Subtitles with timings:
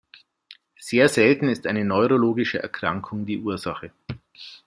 [0.79, 3.93] Sehr selten ist eine neurologische Erkrankung die Ursache.